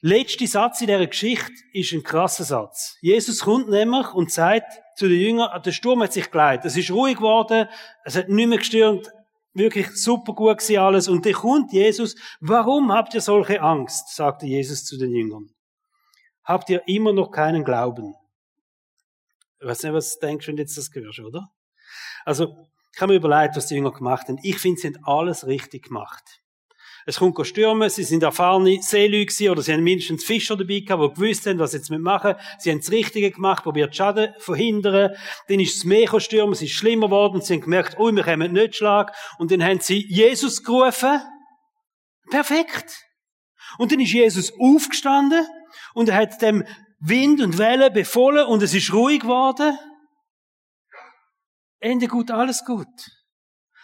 [0.00, 2.96] Letzte Satz in dieser Geschichte ist ein krasser Satz.
[3.00, 6.64] Jesus kommt nämlich und sagt zu den Jüngern, ah, der Sturm hat sich geleitet.
[6.64, 7.68] Es ist ruhig geworden,
[8.04, 9.08] es hat nicht mehr gestürmt,
[9.52, 11.08] wirklich super gut gewesen alles.
[11.08, 14.14] Und dann kommt Jesus, warum habt ihr solche Angst?
[14.14, 15.50] sagte Jesus zu den Jüngern.
[16.44, 18.14] Habt ihr immer noch keinen Glauben?
[19.60, 21.48] Ich weiß nicht, was du denkst, wenn du jetzt das hörst, oder?
[22.24, 22.56] Also,
[22.94, 24.38] ich habe mir überlegt, was die Jünger gemacht haben.
[24.42, 26.42] Ich finde, sie haben alles richtig gemacht.
[27.04, 31.20] Es kommt stürmen, sie sind erfahrene Seeleute oder sie haben mindestens Fischer dabei gehabt, die
[31.20, 35.16] gewusst haben, was sie jetzt machen Sie haben das Richtige gemacht, probiert Schaden zu verhindern.
[35.48, 38.52] Dann ist das Meer stürmen, es ist schlimmer geworden, sie haben gemerkt, oh, wir kommen
[38.52, 39.12] nicht Schlag.
[39.38, 41.20] Und dann haben sie Jesus gerufen.
[42.30, 43.04] Perfekt.
[43.78, 45.44] Und dann ist Jesus aufgestanden
[45.94, 46.64] und er hat dem
[47.00, 49.76] Wind und Wellen befohlen und es ist ruhig geworden.
[51.82, 52.86] Ende gut, alles gut.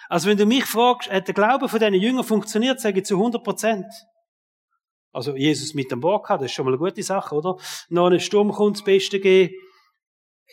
[0.08, 3.16] Also wenn du mich fragst, hat der Glaube von diesen Jüngern funktioniert, sage ich zu
[3.16, 3.87] 100 Prozent.
[5.12, 7.56] Also Jesus mit dem Bock hat, das ist schon mal eine gute Sache, oder?
[7.88, 9.50] Noch ein Sturm kommt, das Beste gehen.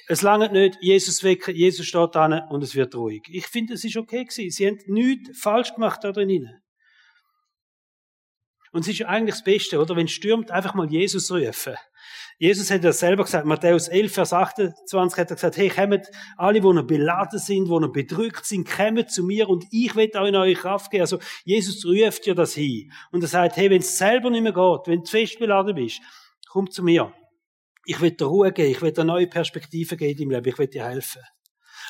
[0.07, 3.21] Es langt nicht, Jesus wecken, Jesus steht da und es wird ruhig.
[3.29, 4.49] Ich finde, es ist okay gewesen.
[4.49, 6.61] Sie haben nichts falsch gemacht da drinnen.
[8.71, 9.95] Und es ist ja eigentlich das Beste, oder?
[9.95, 11.75] Wenn es stürmt, einfach mal Jesus rufen.
[12.37, 16.59] Jesus hat ja selber gesagt, Matthäus 11, Vers 28 hat er gesagt, hey, kommt alle,
[16.59, 20.31] die noch beladen sind, die noch bedrückt sind, kommt zu mir und ich will euch
[20.31, 21.01] neue Kraft geben.
[21.01, 22.91] Also, Jesus ruft ja das hin.
[23.11, 26.01] Und er sagt, hey, wenn es selber nicht mehr geht, wenn du fest beladen bist,
[26.49, 27.13] komm zu mir.
[27.85, 30.67] Ich will dir Ruhe geben, ich will dir neue Perspektiven geben im Leben, ich will
[30.67, 31.21] dir helfen.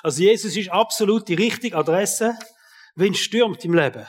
[0.03, 2.37] Also, Jesus ist absolut die richtige Adresse,
[2.95, 4.05] wenn es stürmt im Leben.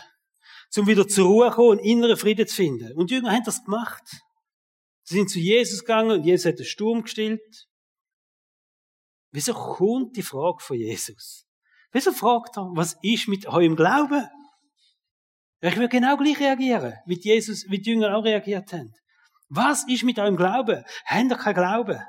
[0.77, 2.93] Um wieder zur Ruhe zu kommen und inneren Frieden zu finden.
[2.93, 4.03] Und Jünger haben das gemacht.
[5.09, 7.69] Sie sind zu Jesus gegangen und Jesus hat den Sturm gestillt.
[9.31, 11.47] Wieso kommt die Frage von Jesus?
[11.93, 14.29] Wieso fragt er, was ist mit eurem Glauben?
[15.61, 18.93] Ich will genau gleich reagieren, wie Jesus, wie die Jünger auch reagiert haben.
[19.49, 20.85] Was ist mit eurem Glauben?
[21.05, 22.03] Habt ihr keinen Glauben?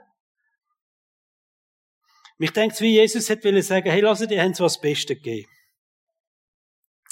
[2.40, 5.52] Mich denkt, wie Jesus hätte sagen, hey, lasst ihr haben zwar das Beste gegeben.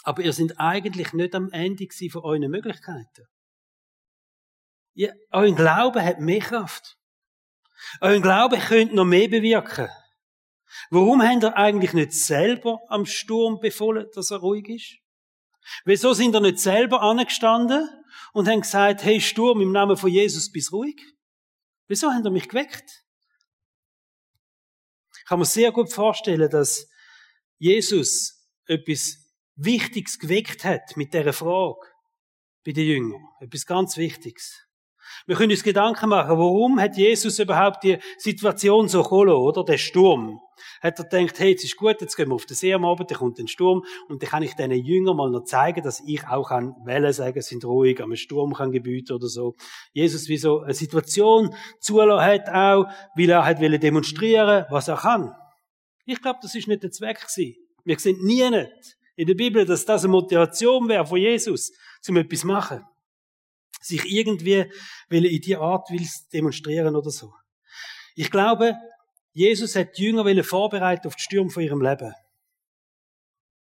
[0.03, 3.27] Aber ihr seid eigentlich nicht am Ende von euren Möglichkeiten.
[4.95, 6.97] Ja, euer Glaube hat mehr Kraft.
[7.99, 9.89] Euer Glaube könnte noch mehr bewirken.
[10.89, 14.95] Warum habt ihr eigentlich nicht selber am Sturm befohlen, dass er ruhig ist?
[15.83, 17.89] Wieso sind ihr nicht selber angestanden
[18.33, 21.01] und haben gesagt, hey Sturm, im Namen von Jesus, bist ruhig?
[21.87, 23.03] Wieso habt ihr mich geweckt?
[25.17, 26.87] Ich kann mir sehr gut vorstellen, dass
[27.57, 29.17] Jesus etwas
[29.55, 31.79] Wichtiges geweckt hat mit dieser Frage
[32.63, 33.23] bei den Jüngern.
[33.41, 34.65] Etwas ganz Wichtiges.
[35.25, 39.63] Wir können uns Gedanken machen, warum hat Jesus überhaupt die Situation so geholt, oder?
[39.63, 40.39] Der Sturm.
[40.81, 43.09] Hat er gedacht, hey, jetzt ist gut, jetzt gehen wir auf den See am Abend,
[43.09, 46.27] dann kommt ein Sturm, und dann kann ich diesen Jüngern mal noch zeigen, dass ich
[46.27, 49.55] auch an Wellen sagen, sind ruhig, am Sturm kann gebieten oder so.
[49.93, 55.33] Jesus wie so eine Situation zulassen hat auch, weil er hat demonstrieren, was er kann.
[56.05, 57.55] Ich glaube, das ist nicht der Zweck gewesen.
[57.83, 62.17] Wir sehen nie nicht in der Bibel, dass das eine Motivation wäre von Jesus, zum
[62.17, 62.85] etwas zu machen
[63.85, 64.71] sich irgendwie
[65.09, 67.33] will in die Art will demonstrieren oder so.
[68.15, 68.75] Ich glaube,
[69.31, 72.13] Jesus hat die Jünger vorbereiten auf die Stürme von ihrem Leben.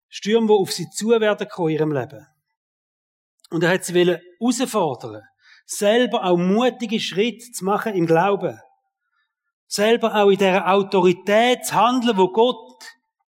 [0.08, 2.26] Stürme, die auf sie zu werden kommen in ihrem Leben.
[3.50, 5.22] Und er hat sie herausfordern,
[5.66, 8.58] selber auch mutige Schritte zu machen im Glauben.
[9.66, 12.84] Selber auch in dieser Autorität zu handeln, wo Gott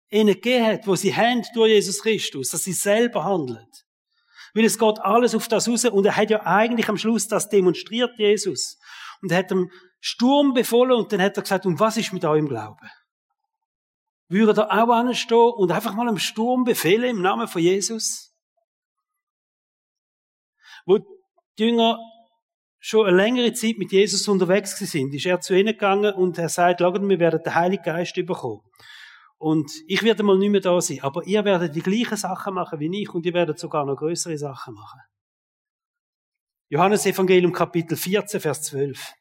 [0.09, 3.65] ihnen gegeben hat, wo sie haben durch Jesus Christus, dass sie selber handeln.
[4.55, 5.83] Weil es geht alles auf das raus.
[5.85, 8.79] Und er hat ja eigentlich am Schluss das demonstriert, Jesus.
[9.21, 12.23] Und er hat dem Sturm befohlen und dann hat er gesagt, und was ist mit
[12.23, 12.89] eurem Glauben?
[14.29, 18.33] Würde er auch anstehen und einfach mal dem Sturm befehlen im Namen von Jesus?
[20.85, 21.99] Wo die Jünger
[22.79, 26.49] schon eine längere Zeit mit Jesus unterwegs sind, ist er zu ihnen gegangen und er
[26.49, 28.61] sagt, wir werden den Heiligen Geist bekommen.
[29.37, 32.79] Und ich werde mal nicht mehr da sein, aber ihr werdet die gleichen Sachen machen
[32.79, 35.01] wie ich und ihr werdet sogar noch größere Sachen machen.
[36.69, 39.13] Johannes Evangelium Kapitel 14, Vers 12.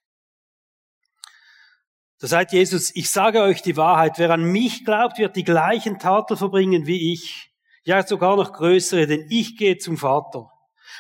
[2.21, 5.99] Da sagt Jesus, ich sage euch die Wahrheit, wer an mich glaubt, wird die gleichen
[5.99, 10.49] Taten verbringen wie ich, ja sogar noch größere, denn ich gehe zum Vater.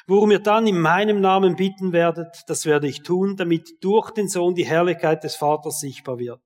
[0.06, 4.28] Worum ihr dann in meinem Namen bitten werdet, das werde ich tun, damit durch den
[4.28, 6.42] Sohn die Herrlichkeit des Vaters sichtbar wird.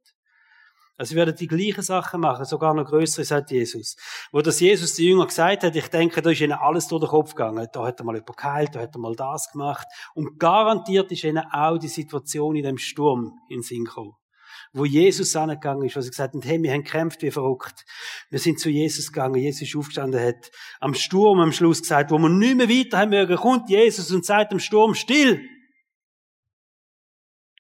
[0.99, 3.97] Also ihr werdet die gleiche Sache machen, sogar noch größere, sagt Jesus.
[4.33, 7.09] Wo das Jesus die Jünger gesagt hat, ich denke, da ist ihnen alles durch den
[7.09, 7.69] Kopf gegangen.
[7.73, 9.87] Da hat er mal jemand geheilt, da hat er mal das gemacht.
[10.15, 14.15] Und garantiert ist ihnen auch die Situation in dem Sturm in Sinn gekommen
[14.73, 17.85] wo Jesus angegangen ist, wo sie gesagt haben, hey, wir haben gekämpft wie verrückt.
[18.29, 22.19] Wir sind zu Jesus gegangen, Jesus ist aufgestanden, hat am Sturm am Schluss gesagt, wo
[22.19, 25.41] wir nicht mehr weiter haben mögen, kommt Jesus und sagt dem Sturm still.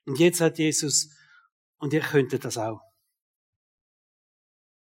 [0.06, 1.08] Und jetzt sagt Jesus,
[1.78, 2.80] und ihr könntet das auch.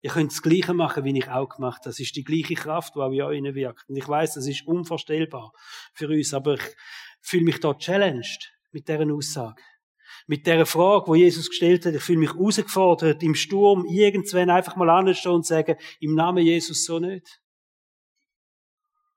[0.06, 1.89] Ihr könnt das Gleiche machen, wie ich auch gemacht habe.
[1.89, 3.89] Das ist die gleiche Kraft, die auch in euch wirkt.
[3.89, 5.52] Und ich weiß, das ist unvorstellbar
[5.96, 6.76] für uns, aber ich
[7.22, 9.63] fühle mich da challenged mit deren Aussage.
[10.28, 14.76] Mit der Frage, wo Jesus gestellt hat, ich fühle mich herausgefordert, im Sturm irgendwann einfach
[14.76, 17.41] mal anzustehen und sagen, im Namen Jesus so nicht.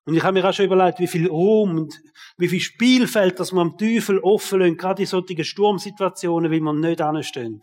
[0.06, 2.00] Und ich habe mir auch schon überlegt, wie viel Ruhm und
[2.38, 6.80] wie viel Spielfeld, dass man am Teufel offen lässt, gerade in solchen Sturmsituationen, wie man
[6.80, 7.60] nicht anstehen.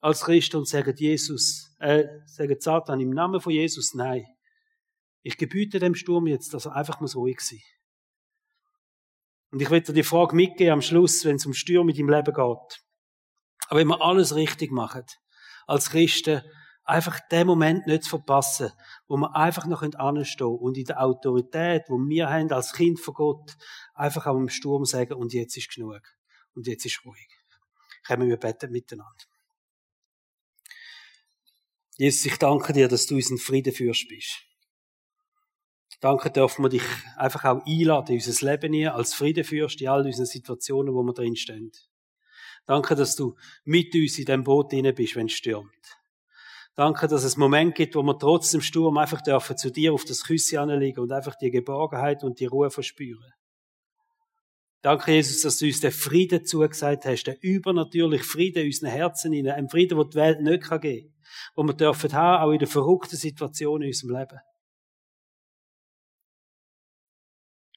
[0.00, 4.24] Als Christen und sagen, Jesus, äh, sagen Satan, im Namen von Jesus, nein.
[5.22, 7.60] Ich gebiete dem Sturm jetzt, dass er einfach muss ruhig sein.
[9.50, 12.08] Und ich will dir die Frage mitgeben am Schluss, wenn es um Stürme in deinem
[12.08, 12.84] Leben geht.
[13.68, 15.04] Aber wenn wir alles richtig machen,
[15.66, 16.42] als Christen,
[16.84, 18.70] einfach den Moment nicht zu verpassen,
[19.08, 23.14] wo wir einfach noch anstehen und in der Autorität, wo wir haben als Kind von
[23.14, 23.56] Gott,
[23.94, 26.02] einfach auch im Sturm sagen, und jetzt ist genug.
[26.54, 27.28] Und jetzt ist ruhig.
[28.06, 29.31] Kommen wir beten miteinander.
[32.02, 34.40] Jesus, ich danke dir, dass du uns in Frieden führst bist.
[36.00, 36.82] Danke dürfen wir dich
[37.16, 41.12] einfach auch einladen in unser Leben hier als Friedenfürst in all unseren Situationen, wo wir
[41.12, 41.70] drin stehen.
[42.66, 45.70] Danke, dass du mit uns in dem Boot drin bist, wenn es stürmt.
[46.74, 50.04] Danke, dass es Moment gibt, wo wir trotz dem Sturm einfach dürfen zu dir auf
[50.04, 53.32] das Küsse anlegen und einfach die Geborgenheit und die Ruhe verspüren.
[54.80, 59.32] Danke, Jesus, dass du uns den Frieden zugesagt hast, den übernatürlichen Frieden in unseren Herzen
[59.48, 61.11] einen Frieden, den die Welt nicht geben kann,
[61.54, 64.40] wo wir dürfen haben, auch in den verrückten Situationen in unserem Leben.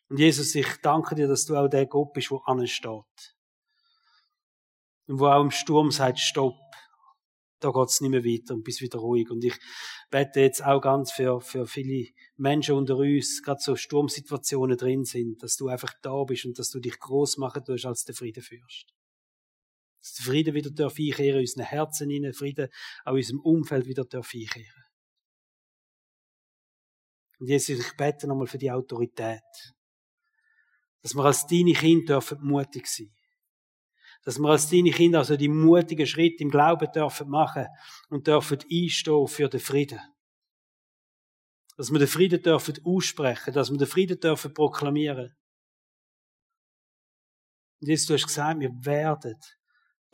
[0.10, 3.36] Und Jesus, ich danke dir, dass du auch der Gott bist, der ansteht.
[5.08, 6.56] Und wo auch im Sturm sagt, stopp.
[7.60, 9.30] Da geht's nicht mehr weiter und bist wieder ruhig.
[9.32, 9.58] Und ich
[10.12, 15.42] bete jetzt auch ganz für, für viele Menschen unter uns, gerade so Sturmsituationen drin sind,
[15.42, 18.95] dass du einfach da bist und dass du dich groß machen tust als der Friedenfürst.
[20.14, 22.70] Dass Frieden wieder einkehren in unseren Herzen hinein, Frieden
[23.04, 24.84] auch in unserem Umfeld wieder darf einkehren.
[27.40, 29.42] Und Jesus, ich bete nochmal für die Autorität
[31.06, 33.14] dass wir als deine Kinder dürfen mutig sein.
[34.24, 37.68] Dass wir als deine Kinder also die mutigen Schritte im Glauben dürfen machen
[38.10, 40.00] und dürfen einstehen für den Frieden.
[41.78, 45.36] Dass wir den Frieden dürfen aussprechen, dass wir den Frieden dürfen proklamieren.
[47.82, 49.36] Und jetzt, du hast gesagt, wir werden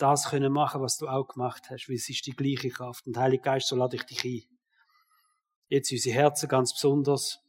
[0.01, 3.05] das können machen, was du auch gemacht hast, weil es ist die gleiche Kraft.
[3.07, 4.57] Und Heilige Geist, so lade ich dich ein.
[5.67, 7.39] Jetzt unsere Herzen ganz besonders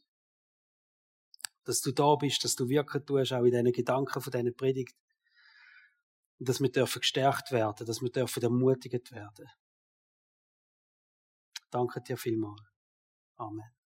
[1.63, 4.95] dass du da bist, dass du wirken tust, auch in diesen Gedanken von diesen Predigt.
[6.39, 9.47] Und dass wir dürfen gestärkt werden, dass wir dürfen ermutigt werden.
[11.71, 12.61] Danke dir vielmals.
[13.37, 13.82] Amen.